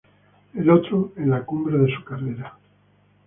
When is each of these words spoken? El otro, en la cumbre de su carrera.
El 0.55 0.67
otro, 0.71 1.13
en 1.17 1.29
la 1.29 1.45
cumbre 1.45 1.77
de 1.77 1.93
su 1.95 2.03
carrera. 2.03 2.57